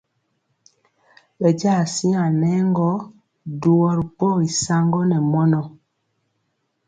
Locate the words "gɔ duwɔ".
2.75-3.89